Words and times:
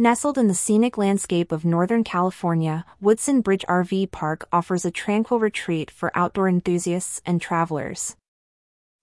Nestled 0.00 0.38
in 0.38 0.48
the 0.48 0.54
scenic 0.54 0.96
landscape 0.96 1.52
of 1.52 1.66
Northern 1.66 2.04
California, 2.04 2.86
Woodson 3.02 3.42
Bridge 3.42 3.66
RV 3.68 4.10
Park 4.10 4.48
offers 4.50 4.86
a 4.86 4.90
tranquil 4.90 5.38
retreat 5.38 5.90
for 5.90 6.10
outdoor 6.14 6.48
enthusiasts 6.48 7.20
and 7.26 7.38
travelers. 7.38 8.16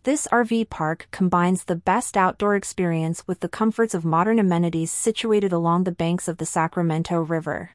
This 0.05 0.27
RV 0.31 0.71
park 0.71 1.07
combines 1.11 1.65
the 1.65 1.75
best 1.75 2.17
outdoor 2.17 2.55
experience 2.55 3.27
with 3.27 3.41
the 3.41 3.47
comforts 3.47 3.93
of 3.93 4.05
modern 4.05 4.39
amenities 4.39 4.91
situated 4.91 5.53
along 5.53 5.83
the 5.83 5.91
banks 5.91 6.27
of 6.27 6.37
the 6.37 6.47
Sacramento 6.47 7.21
River. 7.21 7.73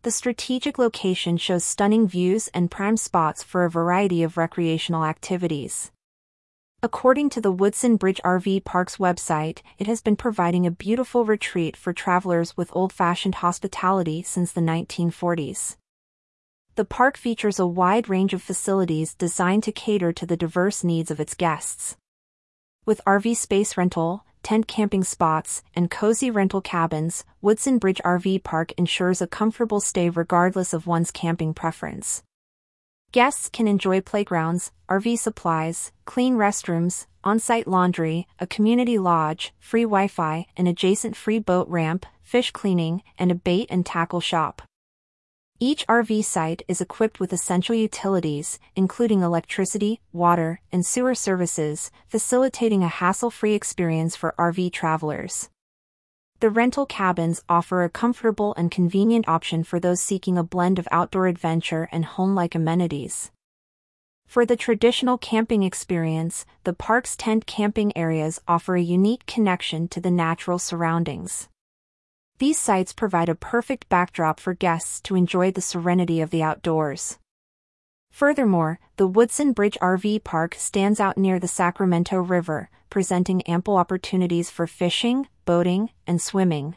The 0.00 0.10
strategic 0.10 0.78
location 0.78 1.36
shows 1.36 1.64
stunning 1.64 2.08
views 2.08 2.48
and 2.54 2.70
prime 2.70 2.96
spots 2.96 3.42
for 3.42 3.66
a 3.66 3.70
variety 3.70 4.22
of 4.22 4.38
recreational 4.38 5.04
activities. 5.04 5.92
According 6.84 7.30
to 7.30 7.40
the 7.40 7.52
Woodson 7.52 7.94
Bridge 7.94 8.20
RV 8.24 8.64
Park's 8.64 8.96
website, 8.96 9.60
it 9.78 9.86
has 9.86 10.00
been 10.00 10.16
providing 10.16 10.66
a 10.66 10.72
beautiful 10.72 11.24
retreat 11.24 11.76
for 11.76 11.92
travelers 11.92 12.56
with 12.56 12.74
old-fashioned 12.74 13.36
hospitality 13.36 14.20
since 14.24 14.50
the 14.50 14.60
1940s. 14.60 15.76
The 16.74 16.84
park 16.84 17.16
features 17.16 17.60
a 17.60 17.68
wide 17.68 18.08
range 18.08 18.34
of 18.34 18.42
facilities 18.42 19.14
designed 19.14 19.62
to 19.62 19.70
cater 19.70 20.12
to 20.12 20.26
the 20.26 20.36
diverse 20.36 20.82
needs 20.82 21.12
of 21.12 21.20
its 21.20 21.34
guests. 21.34 21.96
With 22.84 23.00
RV 23.06 23.36
space 23.36 23.76
rental, 23.76 24.24
tent 24.42 24.66
camping 24.66 25.04
spots, 25.04 25.62
and 25.76 25.88
cozy 25.88 26.32
rental 26.32 26.60
cabins, 26.60 27.24
Woodson 27.40 27.78
Bridge 27.78 28.00
RV 28.04 28.42
Park 28.42 28.72
ensures 28.72 29.22
a 29.22 29.28
comfortable 29.28 29.78
stay 29.78 30.10
regardless 30.10 30.72
of 30.72 30.88
one's 30.88 31.12
camping 31.12 31.54
preference. 31.54 32.24
Guests 33.12 33.50
can 33.50 33.68
enjoy 33.68 34.00
playgrounds, 34.00 34.72
RV 34.88 35.18
supplies, 35.18 35.92
clean 36.06 36.36
restrooms, 36.36 37.04
on-site 37.22 37.68
laundry, 37.68 38.26
a 38.40 38.46
community 38.46 38.96
lodge, 38.98 39.52
free 39.60 39.82
Wi-Fi, 39.82 40.46
an 40.56 40.66
adjacent 40.66 41.14
free 41.14 41.38
boat 41.38 41.68
ramp, 41.68 42.06
fish 42.22 42.50
cleaning, 42.52 43.02
and 43.18 43.30
a 43.30 43.34
bait 43.34 43.66
and 43.68 43.84
tackle 43.84 44.22
shop. 44.22 44.62
Each 45.60 45.86
RV 45.88 46.24
site 46.24 46.62
is 46.68 46.80
equipped 46.80 47.20
with 47.20 47.34
essential 47.34 47.74
utilities, 47.74 48.58
including 48.74 49.20
electricity, 49.20 50.00
water, 50.14 50.62
and 50.72 50.84
sewer 50.84 51.14
services, 51.14 51.90
facilitating 52.08 52.82
a 52.82 52.88
hassle-free 52.88 53.52
experience 53.52 54.16
for 54.16 54.34
RV 54.38 54.72
travelers. 54.72 55.50
The 56.42 56.50
rental 56.50 56.86
cabins 56.86 57.40
offer 57.48 57.84
a 57.84 57.88
comfortable 57.88 58.52
and 58.56 58.68
convenient 58.68 59.28
option 59.28 59.62
for 59.62 59.78
those 59.78 60.02
seeking 60.02 60.36
a 60.36 60.42
blend 60.42 60.80
of 60.80 60.88
outdoor 60.90 61.28
adventure 61.28 61.88
and 61.92 62.04
home-like 62.04 62.56
amenities. 62.56 63.30
For 64.26 64.44
the 64.44 64.56
traditional 64.56 65.18
camping 65.18 65.62
experience, 65.62 66.44
the 66.64 66.72
park's 66.72 67.14
tent 67.14 67.46
camping 67.46 67.96
areas 67.96 68.40
offer 68.48 68.74
a 68.74 68.82
unique 68.82 69.24
connection 69.24 69.86
to 69.86 70.00
the 70.00 70.10
natural 70.10 70.58
surroundings. 70.58 71.48
These 72.38 72.58
sites 72.58 72.92
provide 72.92 73.28
a 73.28 73.36
perfect 73.36 73.88
backdrop 73.88 74.40
for 74.40 74.52
guests 74.52 75.00
to 75.02 75.14
enjoy 75.14 75.52
the 75.52 75.60
serenity 75.60 76.20
of 76.20 76.30
the 76.30 76.42
outdoors. 76.42 77.20
Furthermore, 78.10 78.80
the 78.96 79.06
Woodson 79.06 79.52
Bridge 79.52 79.78
RV 79.80 80.24
Park 80.24 80.56
stands 80.56 80.98
out 80.98 81.16
near 81.16 81.38
the 81.38 81.46
Sacramento 81.46 82.18
River, 82.18 82.68
presenting 82.90 83.42
ample 83.42 83.76
opportunities 83.76 84.50
for 84.50 84.66
fishing, 84.66 85.28
boating, 85.44 85.90
and 86.06 86.20
swimming. 86.20 86.76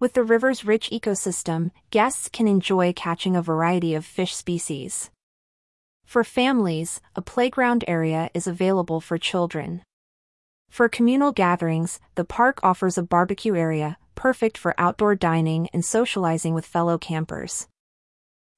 With 0.00 0.12
the 0.12 0.22
river's 0.22 0.64
rich 0.64 0.90
ecosystem, 0.90 1.70
guests 1.90 2.28
can 2.28 2.46
enjoy 2.46 2.92
catching 2.92 3.34
a 3.34 3.42
variety 3.42 3.94
of 3.94 4.04
fish 4.04 4.34
species. 4.34 5.10
For 6.04 6.24
families, 6.24 7.00
a 7.16 7.22
playground 7.22 7.84
area 7.88 8.30
is 8.32 8.46
available 8.46 9.00
for 9.00 9.18
children. 9.18 9.82
For 10.70 10.88
communal 10.88 11.32
gatherings, 11.32 11.98
the 12.14 12.24
park 12.24 12.60
offers 12.62 12.96
a 12.96 13.02
barbecue 13.02 13.56
area, 13.56 13.98
perfect 14.14 14.56
for 14.56 14.74
outdoor 14.78 15.14
dining 15.14 15.68
and 15.72 15.84
socializing 15.84 16.54
with 16.54 16.66
fellow 16.66 16.98
campers. 16.98 17.68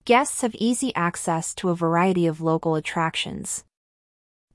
Guests 0.04 0.40
have 0.42 0.54
easy 0.54 0.94
access 0.94 1.54
to 1.54 1.68
a 1.68 1.74
variety 1.74 2.26
of 2.26 2.40
local 2.40 2.74
attractions. 2.74 3.64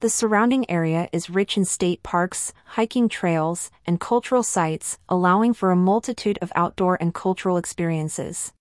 The 0.01 0.09
surrounding 0.09 0.69
area 0.69 1.07
is 1.13 1.29
rich 1.29 1.55
in 1.55 1.63
state 1.63 2.03
parks, 2.03 2.51
hiking 2.65 3.07
trails, 3.07 3.71
and 3.85 3.99
cultural 3.99 4.43
sites, 4.43 4.97
allowing 5.07 5.53
for 5.53 5.71
a 5.71 5.75
multitude 5.75 6.37
of 6.41 6.51
outdoor 6.53 6.97
and 6.99 7.13
cultural 7.13 7.55
experiences. 7.55 8.51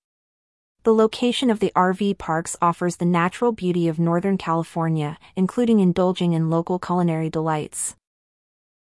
The 0.84 0.95
location 0.95 1.50
of 1.50 1.59
the 1.59 1.72
RV 1.75 2.19
parks 2.19 2.56
offers 2.62 2.97
the 2.97 3.05
natural 3.05 3.50
beauty 3.50 3.89
of 3.89 3.99
Northern 3.99 4.39
California, 4.39 5.19
including 5.34 5.81
indulging 5.81 6.34
in 6.34 6.50
local 6.50 6.78
culinary 6.78 7.31
delights. 7.31 7.97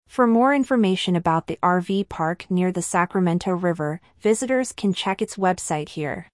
For 0.06 0.26
more 0.26 0.54
information 0.54 1.16
about 1.16 1.46
the 1.46 1.58
RV 1.62 2.10
park 2.10 2.44
near 2.50 2.70
the 2.70 2.82
Sacramento 2.82 3.52
River, 3.52 4.00
visitors 4.20 4.72
can 4.72 4.92
check 4.92 5.22
its 5.22 5.36
website 5.36 5.90
here. 5.90 6.28